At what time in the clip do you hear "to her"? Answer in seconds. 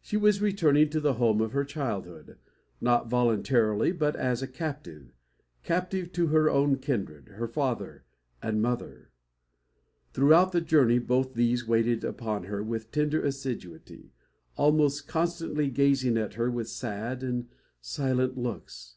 6.14-6.50